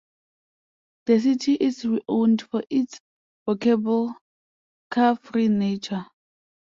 [1.05, 2.99] The city is renowned for its
[3.47, 4.15] walkable,
[4.89, 6.07] car-free nature.